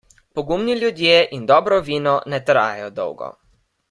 [0.37, 3.29] Pogumni ljudje in dobro vino ne trajajo dolgo.